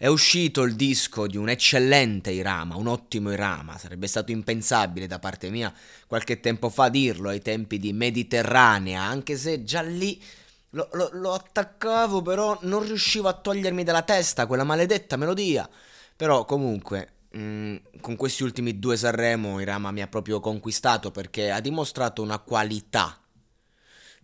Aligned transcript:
È 0.00 0.06
uscito 0.06 0.62
il 0.62 0.76
disco 0.76 1.26
di 1.26 1.36
un 1.36 1.48
eccellente 1.48 2.30
Irama, 2.30 2.76
un 2.76 2.86
ottimo 2.86 3.32
Irama. 3.32 3.76
Sarebbe 3.78 4.06
stato 4.06 4.30
impensabile 4.30 5.08
da 5.08 5.18
parte 5.18 5.50
mia 5.50 5.74
qualche 6.06 6.38
tempo 6.38 6.68
fa 6.70 6.88
dirlo 6.88 7.30
ai 7.30 7.42
tempi 7.42 7.80
di 7.80 7.92
Mediterranea, 7.92 9.02
anche 9.02 9.36
se 9.36 9.64
già 9.64 9.80
lì 9.82 10.22
lo, 10.70 10.88
lo- 10.92 11.10
lo 11.14 11.32
attaccavo, 11.32 12.22
però 12.22 12.56
non 12.62 12.86
riuscivo 12.86 13.26
a 13.26 13.32
togliermi 13.32 13.82
dalla 13.82 14.02
testa 14.02 14.46
quella 14.46 14.62
maledetta 14.62 15.16
melodia. 15.16 15.68
Però 16.14 16.44
comunque, 16.44 17.14
mm, 17.36 17.76
con 18.00 18.14
questi 18.14 18.44
ultimi 18.44 18.78
due 18.78 18.96
Sanremo, 18.96 19.58
Irama 19.58 19.90
mi 19.90 20.02
ha 20.02 20.06
proprio 20.06 20.38
conquistato 20.38 21.10
perché 21.10 21.50
ha 21.50 21.58
dimostrato 21.60 22.22
una 22.22 22.38
qualità 22.38 23.18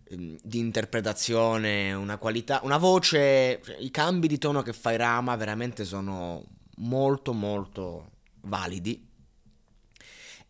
di 0.07 0.59
interpretazione, 0.59 1.93
una 1.93 2.17
qualità, 2.17 2.59
una 2.63 2.77
voce, 2.77 3.61
i 3.79 3.89
cambi 3.91 4.27
di 4.27 4.37
tono 4.37 4.61
che 4.61 4.73
fa 4.73 4.91
Irama 4.91 5.35
veramente 5.35 5.83
sono 5.83 6.43
molto 6.77 7.33
molto 7.33 8.11
validi. 8.41 9.13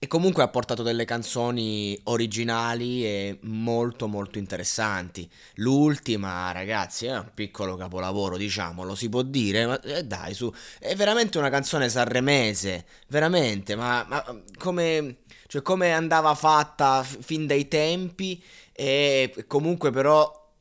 E 0.06 0.08
comunque 0.08 0.44
ha 0.44 0.48
portato 0.50 0.84
delle 0.84 1.04
canzoni 1.04 2.00
originali 2.04 3.04
e 3.04 3.40
molto 3.42 4.08
molto 4.08 4.38
interessanti. 4.38 5.28
L'ultima, 5.56 6.52
ragazzi, 6.52 7.08
è 7.08 7.18
un 7.18 7.32
piccolo 7.34 7.76
capolavoro, 7.76 8.38
diciamo, 8.38 8.84
lo 8.84 8.94
si 8.94 9.10
può 9.10 9.24
dire, 9.24 9.66
ma 9.66 9.82
eh, 9.82 10.04
dai, 10.04 10.36
su, 10.36 10.54
è 10.78 10.94
veramente 10.94 11.40
una 11.40 11.50
canzone 11.50 11.90
sanremese, 11.90 12.86
veramente, 13.08 13.76
ma, 13.76 14.06
ma 14.08 14.24
come, 14.60 15.22
cioè, 15.48 15.64
come 15.64 15.92
andava 15.92 16.36
fatta 16.36 17.02
fin 17.02 17.48
dai 17.48 17.68
tempi 17.68 18.40
e 18.74 19.34
comunque 19.48 19.90
però 19.90 20.52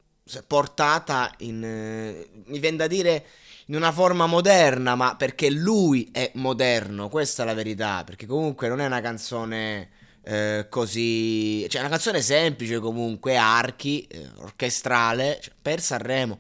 portata 0.47 1.35
in, 1.41 1.63
eh, 1.63 2.31
mi 2.47 2.59
viene 2.59 2.79
da 2.79 2.87
dire, 2.87 3.27
in 3.67 3.77
una 3.77 3.93
forma 3.93 4.27
moderna, 4.27 4.95
ma 4.95 5.17
perché 5.17 5.51
lui 5.51 6.09
è 6.13 6.31
moderno, 6.35 7.09
questa 7.09 7.43
è 7.43 7.47
la 7.47 7.55
verità, 7.55 8.05
perché 8.05 8.27
comunque 8.27 8.69
non 8.69 8.81
è 8.81 8.87
una 8.87 9.01
canzone 9.01 9.91
eh, 10.23 10.67
così, 10.69 11.67
cioè 11.69 11.79
è 11.81 11.85
una 11.85 11.91
canzone 11.91 12.21
semplice 12.21 12.79
comunque, 12.81 13.37
archi, 13.37 14.07
eh, 14.07 14.29
orchestrale, 14.37 15.39
cioè, 15.43 15.55
per 15.61 15.81
Sanremo, 15.81 16.39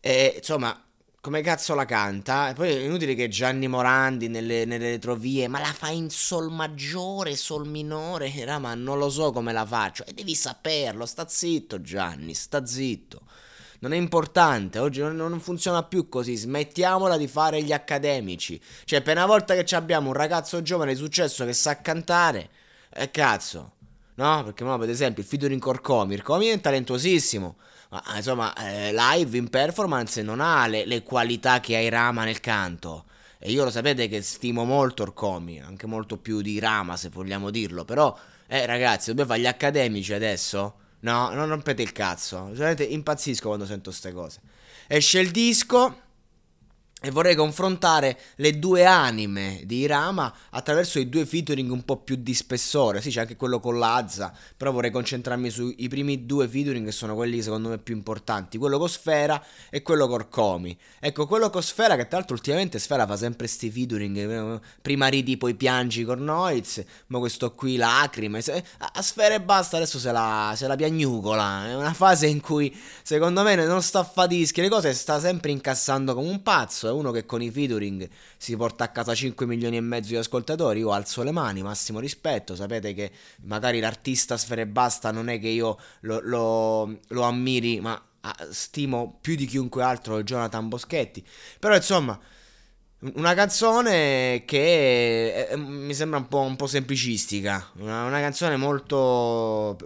e 0.00 0.34
insomma... 0.36 0.78
Come 1.24 1.40
cazzo 1.40 1.74
la 1.74 1.86
canta? 1.86 2.50
E 2.50 2.52
poi 2.52 2.68
è 2.68 2.80
inutile 2.80 3.14
che 3.14 3.28
Gianni 3.28 3.66
Morandi 3.66 4.28
nelle, 4.28 4.66
nelle 4.66 4.90
retrovie, 4.90 5.48
ma 5.48 5.58
la 5.58 5.72
fa 5.72 5.88
in 5.88 6.10
sol 6.10 6.52
maggiore, 6.52 7.34
sol 7.34 7.66
minore, 7.66 8.30
era, 8.30 8.58
ma 8.58 8.74
non 8.74 8.98
lo 8.98 9.08
so 9.08 9.32
come 9.32 9.50
la 9.54 9.64
faccio. 9.64 10.04
E 10.04 10.12
devi 10.12 10.34
saperlo, 10.34 11.06
sta 11.06 11.26
zitto 11.26 11.80
Gianni, 11.80 12.34
sta 12.34 12.66
zitto. 12.66 13.22
Non 13.84 13.92
è 13.92 13.96
importante, 13.98 14.78
oggi 14.78 15.02
non, 15.02 15.38
funziona 15.40 15.82
più 15.82 16.08
così, 16.08 16.36
smettiamola 16.36 17.18
di 17.18 17.28
fare 17.28 17.62
gli 17.62 17.70
accademici. 17.70 18.58
Cioè, 18.84 19.02
per 19.02 19.18
una 19.18 19.26
volta 19.26 19.54
che 19.54 19.74
abbiamo 19.74 20.06
un 20.08 20.14
ragazzo 20.14 20.62
giovane 20.62 20.94
di 20.94 20.98
successo 20.98 21.44
che 21.44 21.52
sa 21.52 21.82
cantare, 21.82 22.48
e 22.88 23.10
cazzo, 23.10 23.72
no? 24.14 24.42
Perché 24.42 24.64
mo, 24.64 24.78
per 24.78 24.88
esempio 24.88 25.22
il 25.22 25.28
featuring 25.28 25.60
Corcomi, 25.60 26.16
Corcomi 26.16 26.46
è 26.46 26.58
talentuosissimo, 26.58 27.56
ma 27.90 28.02
ah, 28.06 28.16
insomma, 28.16 28.54
eh, 28.54 28.90
live 28.94 29.36
in 29.36 29.50
performance 29.50 30.22
non 30.22 30.40
ha 30.40 30.66
le, 30.66 30.86
le 30.86 31.02
qualità 31.02 31.60
che 31.60 31.76
ha 31.76 31.80
Irama 31.80 32.24
nel 32.24 32.40
canto. 32.40 33.04
E 33.38 33.50
io 33.50 33.64
lo 33.64 33.70
sapete 33.70 34.08
che 34.08 34.22
stimo 34.22 34.64
molto 34.64 35.02
Orcomi, 35.02 35.60
anche 35.60 35.86
molto 35.86 36.16
più 36.16 36.40
di 36.40 36.58
Rama 36.58 36.96
se 36.96 37.10
vogliamo 37.10 37.50
dirlo, 37.50 37.84
però, 37.84 38.16
eh 38.46 38.64
ragazzi, 38.64 39.08
dobbiamo 39.08 39.28
fare 39.28 39.42
gli 39.42 39.46
accademici 39.46 40.14
adesso? 40.14 40.76
No, 41.04 41.34
non 41.34 41.48
rompete 41.48 41.82
il 41.82 41.92
cazzo, 41.92 42.50
impazzisco 42.88 43.48
quando 43.48 43.66
sento 43.66 43.90
queste 43.90 44.12
cose. 44.12 44.40
Esce 44.86 45.20
il 45.20 45.30
disco 45.30 46.03
e 47.04 47.10
vorrei 47.10 47.34
confrontare 47.34 48.18
le 48.36 48.58
due 48.58 48.86
anime 48.86 49.60
di 49.64 49.80
Irama 49.80 50.32
attraverso 50.50 50.98
i 50.98 51.10
due 51.10 51.26
featuring 51.26 51.70
un 51.70 51.84
po' 51.84 51.98
più 51.98 52.16
di 52.16 52.32
spessore. 52.32 53.02
Sì, 53.02 53.10
c'è 53.10 53.20
anche 53.20 53.36
quello 53.36 53.60
con 53.60 53.78
Lazza, 53.78 54.32
però 54.56 54.72
vorrei 54.72 54.90
concentrarmi 54.90 55.50
sui 55.50 55.88
primi 55.88 56.24
due 56.24 56.48
featuring 56.48 56.86
che 56.86 56.92
sono 56.92 57.14
quelli 57.14 57.42
secondo 57.42 57.68
me 57.68 57.76
più 57.76 57.94
importanti, 57.94 58.56
quello 58.56 58.78
con 58.78 58.88
Sfera 58.88 59.42
e 59.68 59.82
quello 59.82 60.08
con 60.08 60.28
Comi. 60.30 60.76
Ecco, 60.98 61.26
quello 61.26 61.50
con 61.50 61.62
Sfera 61.62 61.94
che 61.96 62.08
tra 62.08 62.16
l'altro 62.16 62.36
ultimamente 62.36 62.78
Sfera 62.78 63.06
fa 63.06 63.18
sempre 63.18 63.48
sti 63.48 63.70
featuring, 63.70 64.16
eh, 64.16 64.60
prima 64.80 65.08
ridi 65.08 65.36
poi 65.36 65.54
piangi 65.54 66.04
con 66.04 66.24
Noiz, 66.24 66.82
ma 67.08 67.18
questo 67.18 67.52
qui 67.52 67.76
lacrime, 67.76 68.38
a 68.38 69.02
Sfera 69.02 69.34
e 69.34 69.42
basta, 69.42 69.76
adesso 69.76 69.98
se 69.98 70.10
la, 70.10 70.54
se 70.56 70.66
la 70.66 70.76
piagnucola, 70.76 71.68
è 71.68 71.74
una 71.74 71.92
fase 71.92 72.28
in 72.28 72.40
cui 72.40 72.74
secondo 73.02 73.42
me 73.42 73.54
non 73.56 73.82
sta 73.82 73.98
a 73.98 74.04
fa 74.04 74.26
dischi, 74.26 74.62
le 74.62 74.70
cose 74.70 74.94
sta 74.94 75.20
sempre 75.20 75.50
incassando 75.50 76.14
come 76.14 76.30
un 76.30 76.42
pazzo, 76.42 76.93
uno 76.96 77.10
che 77.10 77.26
con 77.26 77.42
i 77.42 77.50
featuring 77.50 78.08
si 78.36 78.56
porta 78.56 78.84
a 78.84 78.88
casa 78.88 79.14
5 79.14 79.46
milioni 79.46 79.76
e 79.76 79.80
mezzo 79.80 80.08
di 80.10 80.16
ascoltatori, 80.16 80.80
io 80.80 80.92
alzo 80.92 81.22
le 81.22 81.32
mani, 81.32 81.62
massimo 81.62 82.00
rispetto, 82.00 82.54
sapete 82.54 82.94
che 82.94 83.10
magari 83.42 83.80
l'artista 83.80 84.36
Sfera 84.36 84.62
e 84.62 84.66
basta 84.66 85.10
non 85.10 85.28
è 85.28 85.38
che 85.38 85.48
io 85.48 85.78
lo, 86.00 86.20
lo- 86.22 86.98
lo 87.08 87.22
ammiri, 87.22 87.80
ma 87.80 88.00
ah, 88.20 88.46
stimo 88.50 89.18
più 89.20 89.34
di 89.36 89.46
chiunque 89.46 89.82
altro 89.82 90.22
Jonathan 90.22 90.68
Boschetti, 90.68 91.24
però 91.58 91.74
insomma... 91.74 92.18
Una 93.16 93.34
canzone 93.34 94.44
che 94.46 95.46
eh, 95.50 95.56
mi 95.58 95.92
sembra 95.92 96.18
un 96.18 96.26
po', 96.26 96.40
un 96.40 96.56
po' 96.56 96.66
semplicistica, 96.66 97.70
una, 97.76 98.04
una 98.04 98.18
canzone 98.20 98.56
molto... 98.56 99.76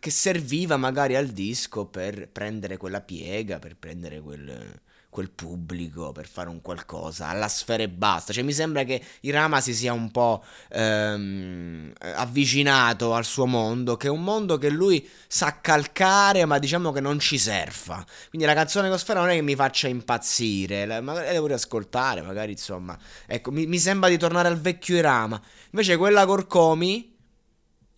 che 0.00 0.10
serviva 0.10 0.76
magari 0.76 1.14
al 1.14 1.28
disco 1.28 1.86
per 1.86 2.28
prendere 2.28 2.76
quella 2.76 3.00
piega, 3.00 3.60
per 3.60 3.76
prendere 3.76 4.20
quel, 4.20 4.80
quel 5.18 5.30
pubblico, 5.30 6.12
per 6.12 6.28
fare 6.28 6.48
un 6.48 6.60
qualcosa, 6.60 7.26
alla 7.26 7.48
sfera 7.48 7.82
e 7.82 7.88
basta. 7.88 8.32
Cioè 8.32 8.44
mi 8.44 8.52
sembra 8.52 8.84
che 8.84 9.02
Irama 9.22 9.60
si 9.60 9.74
sia 9.74 9.92
un 9.92 10.12
po' 10.12 10.44
ehm, 10.70 11.92
avvicinato 12.14 13.14
al 13.14 13.24
suo 13.24 13.46
mondo, 13.46 13.96
che 13.96 14.06
è 14.06 14.10
un 14.10 14.22
mondo 14.22 14.58
che 14.58 14.70
lui 14.70 15.08
sa 15.26 15.60
calcare, 15.60 16.44
ma 16.44 16.60
diciamo 16.60 16.92
che 16.92 17.00
non 17.00 17.18
ci 17.18 17.36
serva. 17.36 18.04
Quindi 18.28 18.46
la 18.46 18.54
canzone 18.54 18.88
con 18.88 18.98
non 19.16 19.30
è 19.30 19.34
che 19.34 19.42
mi 19.42 19.56
faccia 19.56 19.88
impazzire, 19.88 20.86
la- 20.86 21.00
magari 21.00 21.26
la 21.26 21.32
devo 21.32 21.48
riascoltare, 21.48 22.22
magari 22.22 22.52
insomma. 22.52 22.96
Ecco, 23.26 23.50
mi, 23.50 23.66
mi 23.66 23.78
sembra 23.80 24.08
di 24.08 24.18
tornare 24.18 24.46
al 24.46 24.60
vecchio 24.60 24.94
Irama. 24.94 25.40
Invece 25.70 25.96
quella 25.96 26.26
Corcomi, 26.26 27.16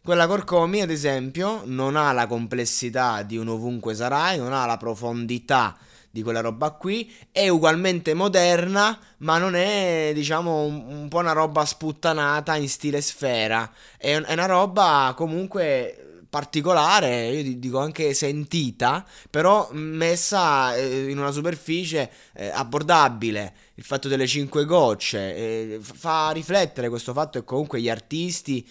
quella 0.03 0.27
Corcomi 0.27 0.81
ad 0.81 0.91
esempio, 0.91 1.65
non 1.67 1.97
ha 1.97 2.13
la 2.13 2.27
complessità 2.27 3.23
di 3.23 3.37
un 3.37 3.49
ovunque 3.49 3.95
sarai, 3.95 4.39
non 4.39 4.55
ha 4.55 4.65
la 4.65 4.79
profondità 4.79 5.77
di 6.11 6.23
quella 6.23 6.41
roba 6.41 6.73
qui, 6.73 7.13
è 7.31 7.49
ugualmente 7.49 8.15
moderna, 8.15 8.99
ma 9.19 9.39
non 9.39 9.55
è, 9.55 10.11
diciamo, 10.15 10.65
un, 10.65 10.85
un 10.89 11.09
po' 11.09 11.19
una 11.19 11.33
roba 11.33 11.65
sputtanata 11.65 12.57
in 12.57 12.69
stile 12.69 13.01
sfera. 13.01 13.71
È, 13.97 14.11
è 14.11 14.33
una 14.33 14.47
roba 14.47 15.15
comunque 15.17 16.25
particolare, 16.31 17.29
io 17.29 17.43
di- 17.43 17.59
dico 17.59 17.79
anche 17.79 18.15
sentita, 18.15 19.05
però 19.29 19.69
messa 19.73 20.75
eh, 20.77 21.11
in 21.11 21.19
una 21.19 21.33
superficie 21.33 22.11
eh, 22.35 22.49
abbordabile. 22.49 23.55
Il 23.75 23.85
fatto 23.85 24.09
delle 24.09 24.27
cinque 24.27 24.65
gocce 24.65 25.37
eh, 25.37 25.79
fa 25.81 26.31
riflettere 26.31 26.89
questo 26.89 27.13
fatto 27.13 27.39
che 27.39 27.45
comunque 27.45 27.81
gli 27.81 27.89
artisti 27.89 28.69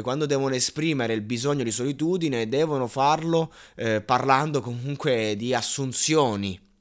quando 0.00 0.26
devono 0.26 0.54
esprimere 0.54 1.12
il 1.12 1.22
bisogno 1.22 1.64
di 1.64 1.72
solitudine 1.72 2.48
devono 2.48 2.86
farlo 2.86 3.52
parlando 4.06 4.60
comunque 4.60 5.34
di 5.34 5.52
assunzioni. 5.52 6.71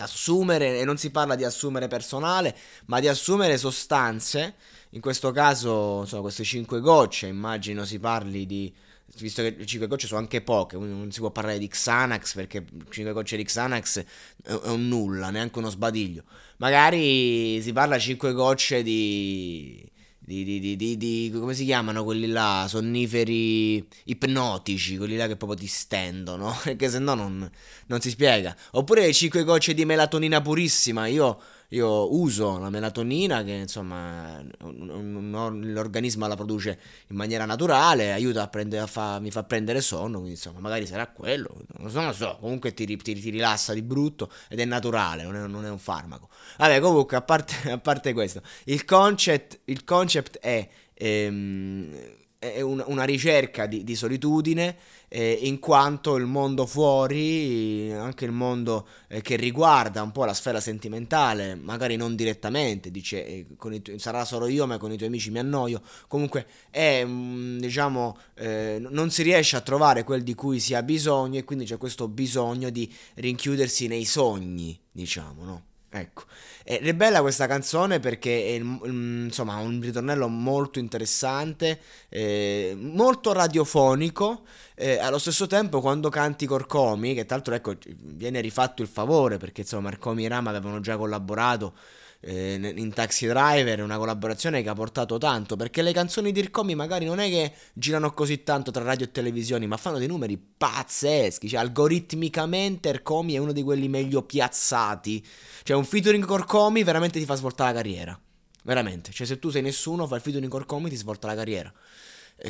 Assumere, 0.00 0.78
e 0.80 0.84
non 0.84 0.98
si 0.98 1.10
parla 1.10 1.34
di 1.34 1.44
assumere 1.44 1.88
personale, 1.88 2.56
ma 2.86 3.00
di 3.00 3.08
assumere 3.08 3.56
sostanze, 3.56 4.54
in 4.90 5.00
questo 5.00 5.30
caso, 5.30 6.00
insomma, 6.00 6.22
queste 6.22 6.44
5 6.44 6.80
gocce, 6.80 7.26
immagino 7.26 7.84
si 7.84 7.98
parli 7.98 8.46
di 8.46 8.72
visto 9.18 9.42
che 9.42 9.66
5 9.66 9.88
gocce 9.88 10.06
sono 10.06 10.20
anche 10.20 10.40
poche, 10.40 10.76
non 10.76 11.10
si 11.10 11.18
può 11.18 11.30
parlare 11.30 11.58
di 11.58 11.68
Xanax 11.68 12.34
perché 12.34 12.64
5 12.88 13.12
gocce 13.12 13.36
di 13.36 13.44
Xanax 13.44 14.04
è 14.44 14.52
un 14.68 14.88
nulla, 14.88 15.30
neanche 15.30 15.58
uno 15.58 15.68
sbadiglio. 15.68 16.22
Magari 16.58 17.60
si 17.60 17.72
parla 17.72 17.98
5 17.98 18.32
gocce 18.32 18.82
di 18.82 19.84
di, 20.30 20.60
di, 20.60 20.76
di, 20.76 20.96
di, 20.96 21.32
come 21.34 21.54
si 21.54 21.64
chiamano 21.64 22.04
quelli 22.04 22.28
là, 22.28 22.66
sonniferi 22.68 23.84
ipnotici, 24.04 24.96
quelli 24.96 25.16
là 25.16 25.26
che 25.26 25.36
proprio 25.36 25.58
ti 25.58 25.66
stendono, 25.66 26.56
perché 26.62 26.88
se 26.88 27.00
no 27.00 27.14
non, 27.14 27.50
non 27.86 28.00
si 28.00 28.10
spiega. 28.10 28.54
Oppure 28.72 29.12
5 29.12 29.42
gocce 29.42 29.74
di 29.74 29.84
melatonina 29.84 30.40
purissima, 30.40 31.06
io 31.06 31.40
io 31.70 32.14
uso 32.14 32.58
la 32.58 32.70
melatonina 32.70 33.42
che 33.44 33.52
insomma 33.52 34.42
l'organismo 34.60 36.26
la 36.26 36.34
produce 36.34 36.78
in 37.08 37.16
maniera 37.16 37.44
naturale, 37.44 38.12
aiuta 38.12 38.42
a 38.42 38.48
prendere, 38.48 38.82
a 38.82 38.86
fa, 38.86 39.20
mi 39.20 39.30
fa 39.30 39.44
prendere 39.44 39.80
sonno, 39.80 40.14
quindi 40.14 40.32
insomma 40.32 40.58
magari 40.60 40.86
sarà 40.86 41.06
quello, 41.08 41.54
non 41.78 41.90
so, 41.90 42.00
non 42.00 42.14
so 42.14 42.36
comunque 42.40 42.74
ti, 42.74 42.84
ti, 42.84 42.96
ti, 42.96 43.30
rilassa 43.30 43.72
di 43.72 43.82
brutto 43.82 44.32
ed 44.48 44.58
è 44.58 44.64
naturale, 44.64 45.22
non 45.22 45.36
è, 45.36 45.46
non 45.46 45.64
è 45.64 45.70
un 45.70 45.78
farmaco. 45.78 46.28
Vabbè 46.58 46.80
comunque 46.80 47.16
a 47.16 47.22
parte, 47.22 47.70
a 47.70 47.78
parte 47.78 48.12
questo, 48.12 48.42
il 48.64 48.84
concept, 48.84 49.60
il 49.64 49.84
concept 49.84 50.38
è... 50.38 50.68
Ehm, 50.94 52.18
è 52.40 52.62
una, 52.62 52.84
una 52.86 53.04
ricerca 53.04 53.66
di, 53.66 53.84
di 53.84 53.94
solitudine 53.94 54.74
eh, 55.08 55.40
in 55.42 55.58
quanto 55.58 56.16
il 56.16 56.24
mondo 56.24 56.64
fuori, 56.64 57.92
anche 57.92 58.24
il 58.24 58.32
mondo 58.32 58.88
eh, 59.08 59.20
che 59.20 59.36
riguarda 59.36 60.00
un 60.00 60.10
po' 60.10 60.24
la 60.24 60.32
sfera 60.32 60.58
sentimentale, 60.58 61.54
magari 61.54 61.96
non 61.96 62.16
direttamente, 62.16 62.90
dice 62.90 63.26
eh, 63.26 63.46
tu- 63.82 63.98
sarà 63.98 64.24
solo 64.24 64.46
io 64.46 64.66
ma 64.66 64.78
con 64.78 64.90
i 64.90 64.96
tuoi 64.96 65.08
amici 65.08 65.30
mi 65.30 65.38
annoio, 65.38 65.82
comunque 66.08 66.46
è 66.70 67.04
mm, 67.04 67.58
diciamo 67.58 68.16
eh, 68.36 68.78
non 68.88 69.10
si 69.10 69.22
riesce 69.22 69.56
a 69.56 69.60
trovare 69.60 70.02
quel 70.02 70.22
di 70.22 70.34
cui 70.34 70.60
si 70.60 70.72
ha 70.72 70.82
bisogno 70.82 71.38
e 71.38 71.44
quindi 71.44 71.66
c'è 71.66 71.76
questo 71.76 72.08
bisogno 72.08 72.70
di 72.70 72.90
rinchiudersi 73.16 73.86
nei 73.86 74.06
sogni, 74.06 74.80
diciamo, 74.90 75.44
no? 75.44 75.69
Ecco, 75.92 76.22
ed 76.62 76.86
è 76.86 76.94
bella 76.94 77.20
questa 77.20 77.48
canzone 77.48 77.98
perché 77.98 78.46
è 78.46 78.50
insomma 78.52 79.56
un 79.56 79.80
ritornello 79.80 80.28
molto 80.28 80.78
interessante, 80.78 81.80
eh, 82.08 82.76
molto 82.78 83.32
radiofonico, 83.32 84.42
eh, 84.76 84.98
allo 84.98 85.18
stesso 85.18 85.48
tempo 85.48 85.80
quando 85.80 86.08
canti 86.08 86.46
Corcomi, 86.46 87.12
che 87.12 87.26
tra 87.26 87.34
l'altro 87.34 87.54
ecco 87.54 87.76
viene 88.04 88.40
rifatto 88.40 88.82
il 88.82 88.88
favore 88.88 89.36
perché 89.38 89.62
insomma 89.62 89.88
Marcomi 89.88 90.24
e 90.24 90.28
Rama 90.28 90.50
avevano 90.50 90.78
già 90.78 90.96
collaborato 90.96 91.74
eh, 92.20 92.72
in 92.76 92.92
Taxi 92.92 93.26
Driver, 93.26 93.82
una 93.82 93.96
collaborazione 93.96 94.62
che 94.62 94.68
ha 94.68 94.74
portato 94.74 95.18
tanto, 95.18 95.56
perché 95.56 95.82
le 95.82 95.92
canzoni 95.92 96.32
di 96.32 96.40
Ircomi 96.40 96.74
magari 96.74 97.06
non 97.06 97.18
è 97.18 97.28
che 97.28 97.52
girano 97.72 98.12
così 98.12 98.42
tanto 98.42 98.70
tra 98.70 98.82
radio 98.82 99.06
e 99.06 99.10
televisioni, 99.10 99.66
ma 99.66 99.76
fanno 99.76 99.98
dei 99.98 100.06
numeri 100.06 100.38
pazzeschi, 100.38 101.48
cioè 101.48 101.60
algoritmicamente 101.60 102.88
Ircomi 102.90 103.34
è 103.34 103.38
uno 103.38 103.52
di 103.52 103.62
quelli 103.62 103.88
meglio 103.88 104.22
piazzati, 104.22 105.24
cioè 105.62 105.76
un 105.76 105.84
featuring 105.84 106.24
con 106.24 106.38
Ircomi 106.38 106.82
veramente 106.82 107.18
ti 107.18 107.24
fa 107.24 107.34
svoltare 107.34 107.72
la 107.72 107.76
carriera, 107.76 108.20
veramente, 108.64 109.12
cioè 109.12 109.26
se 109.26 109.38
tu 109.38 109.48
sei 109.50 109.62
nessuno 109.62 110.06
fai 110.06 110.18
il 110.18 110.22
featuring 110.22 110.50
con 110.50 110.60
Ircomi 110.60 110.88
ti 110.90 110.96
svolta 110.96 111.26
la 111.26 111.34
carriera. 111.34 111.72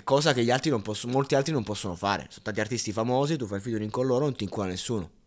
Cosa 0.05 0.33
che 0.33 0.49
altri 0.53 0.71
non 0.71 0.83
possono, 0.83 1.13
molti 1.13 1.35
altri 1.35 1.53
non 1.53 1.65
possono 1.65 1.97
fare. 1.97 2.27
Sono 2.29 2.43
tanti 2.45 2.61
artisti 2.61 2.93
famosi, 2.93 3.37
tu 3.37 3.47
fai 3.47 3.57
il 3.57 3.63
featuring 3.65 3.91
con 3.91 4.07
loro, 4.07 4.23
non 4.23 4.37
ti 4.37 4.45
incula 4.45 4.67
nessuno 4.67 5.19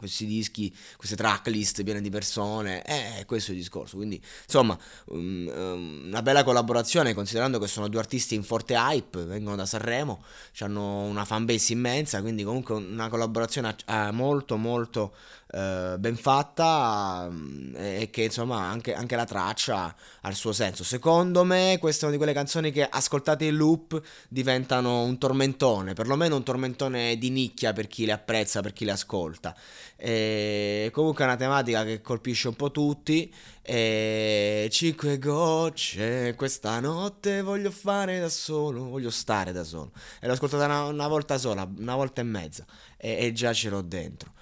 questi 0.00 0.24
dischi, 0.24 0.74
queste 0.96 1.14
tracklist 1.14 1.84
piene 1.84 2.00
di 2.00 2.08
persone, 2.08 2.82
eh, 2.84 3.24
questo 3.26 3.50
è 3.50 3.54
il 3.54 3.60
discorso. 3.60 3.96
Quindi, 3.96 4.20
insomma, 4.44 4.76
um, 5.08 6.02
una 6.06 6.22
bella 6.22 6.42
collaborazione, 6.42 7.12
considerando 7.12 7.58
che 7.58 7.68
sono 7.68 7.88
due 7.88 8.00
artisti 8.00 8.34
in 8.34 8.42
forte 8.42 8.74
hype, 8.74 9.24
vengono 9.24 9.56
da 9.56 9.66
Sanremo, 9.66 10.24
hanno 10.60 11.02
una 11.02 11.24
fanbase 11.26 11.72
immensa, 11.74 12.22
quindi 12.22 12.42
comunque 12.42 12.74
una 12.74 13.08
collaborazione 13.08 13.76
eh, 13.86 14.10
molto, 14.10 14.56
molto 14.56 15.12
eh, 15.52 15.96
ben 15.98 16.16
fatta 16.16 17.28
mm, 17.28 17.74
e 17.76 18.08
che 18.10 18.22
insomma 18.22 18.68
anche, 18.68 18.94
anche, 18.94 19.16
la 19.16 19.24
traccia 19.24 19.94
ha 20.20 20.28
il 20.28 20.36
suo 20.36 20.52
senso. 20.52 20.84
Secondo 20.84 21.42
me 21.44 21.76
questa 21.80 22.02
è 22.02 22.04
una 22.04 22.12
di 22.12 22.18
quelle 22.18 22.32
canzoni 22.32 22.70
che 22.70 22.86
ascoltate 22.88 23.46
in 23.46 23.56
loop 23.56 24.00
diventano 24.28 25.02
un 25.02 25.18
tormentone, 25.18 25.94
perlomeno 25.94 26.36
un 26.36 26.44
tormentone 26.44 27.16
di 27.18 27.30
nicchia 27.30 27.72
per 27.72 27.88
chi 27.88 28.04
le 28.04 28.12
apprezza, 28.12 28.60
per 28.60 28.72
chi 28.72 28.84
le 28.84 28.92
ascolta. 28.92 29.56
E 29.96 30.90
comunque 30.92 31.24
è 31.24 31.26
una 31.26 31.36
tematica 31.36 31.84
che 31.84 32.00
colpisce 32.00 32.48
un 32.48 32.56
po' 32.56 32.70
tutti. 32.70 33.32
E 33.62 34.68
cinque 34.70 35.18
gocce, 35.18 36.34
questa 36.36 36.80
notte 36.80 37.42
voglio 37.42 37.70
fare 37.70 38.18
da 38.18 38.28
solo, 38.28 38.88
voglio 38.88 39.10
stare 39.10 39.52
da 39.52 39.64
solo. 39.64 39.92
E 40.20 40.26
l'ho 40.26 40.32
ascoltata 40.32 40.64
una, 40.64 40.84
una 40.84 41.08
volta 41.08 41.38
sola, 41.38 41.70
una 41.76 41.94
volta 41.94 42.20
e 42.20 42.24
mezza, 42.24 42.64
e, 42.96 43.26
e 43.26 43.32
già 43.32 43.52
ce 43.52 43.68
l'ho 43.68 43.82
dentro. 43.82 44.32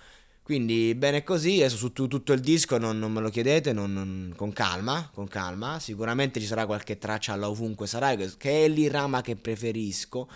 Quindi 0.48 0.94
bene 0.94 1.24
così, 1.24 1.56
adesso 1.56 1.76
su 1.76 1.92
tutto 1.92 2.32
il 2.32 2.40
disco 2.40 2.78
non, 2.78 2.98
non 2.98 3.12
me 3.12 3.20
lo 3.20 3.28
chiedete, 3.28 3.74
non, 3.74 3.92
non, 3.92 4.32
con 4.34 4.50
calma, 4.50 5.10
con 5.12 5.28
calma, 5.28 5.78
sicuramente 5.78 6.40
ci 6.40 6.46
sarà 6.46 6.64
qualche 6.64 6.96
traccia 6.96 7.34
alla 7.34 7.50
ovunque 7.50 7.86
sarai, 7.86 8.16
che 8.38 8.64
è 8.64 8.68
l'irama 8.68 9.20
che 9.20 9.36
preferisco, 9.36 10.26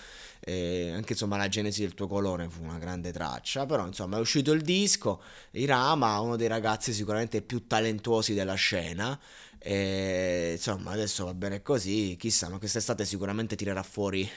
eh, 0.40 0.92
anche 0.94 1.14
insomma 1.14 1.38
la 1.38 1.48
genesi 1.48 1.80
del 1.80 1.94
tuo 1.94 2.08
colore 2.08 2.46
fu 2.50 2.62
una 2.62 2.76
grande 2.76 3.10
traccia, 3.10 3.64
però 3.64 3.86
insomma 3.86 4.18
è 4.18 4.20
uscito 4.20 4.52
il 4.52 4.60
disco, 4.60 5.22
Irama, 5.52 6.20
uno 6.20 6.36
dei 6.36 6.48
ragazzi 6.48 6.92
sicuramente 6.92 7.40
più 7.40 7.66
talentuosi 7.66 8.34
della 8.34 8.52
scena, 8.52 9.18
e, 9.58 10.50
insomma 10.56 10.90
adesso 10.90 11.24
va 11.24 11.32
bene 11.32 11.62
così, 11.62 12.16
chissà, 12.18 12.50
ma 12.50 12.58
quest'estate 12.58 13.06
sicuramente 13.06 13.56
tirerà 13.56 13.82
fuori 13.82 14.28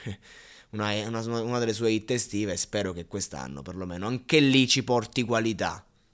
una, 0.82 1.20
una, 1.20 1.40
una 1.40 1.58
delle 1.58 1.72
sue 1.72 1.90
hit 1.90 2.10
estive 2.10 2.52
e 2.52 2.56
spero 2.56 2.92
che 2.92 3.06
quest'anno 3.06 3.62
perlomeno 3.62 4.06
anche 4.06 4.38
lì 4.40 4.66
ci 4.68 4.82
porti 4.84 5.22
qualità. 5.22 5.84